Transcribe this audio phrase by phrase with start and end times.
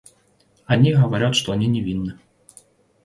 [0.65, 2.17] О них говорят, что они невинны.